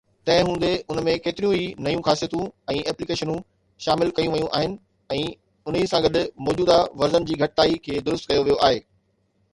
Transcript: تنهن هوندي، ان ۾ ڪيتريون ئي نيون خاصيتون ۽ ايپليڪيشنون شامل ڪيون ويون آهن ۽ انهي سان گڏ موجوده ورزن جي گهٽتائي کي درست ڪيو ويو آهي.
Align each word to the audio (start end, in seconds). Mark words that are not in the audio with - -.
تنهن 0.27 0.45
هوندي، 0.51 0.69
ان 0.91 1.01
۾ 1.07 1.11
ڪيتريون 1.25 1.51
ئي 1.57 1.65
نيون 1.87 2.01
خاصيتون 2.07 2.47
۽ 2.77 2.79
ايپليڪيشنون 2.85 3.43
شامل 3.87 4.13
ڪيون 4.21 4.33
ويون 4.37 4.49
آهن 4.61 4.73
۽ 5.19 5.29
انهي 5.69 5.85
سان 5.93 6.03
گڏ 6.07 6.19
موجوده 6.49 6.79
ورزن 7.03 7.29
جي 7.31 7.39
گهٽتائي 7.45 7.81
کي 7.87 8.03
درست 8.09 8.31
ڪيو 8.33 8.47
ويو 8.49 8.61
آهي. 8.71 8.85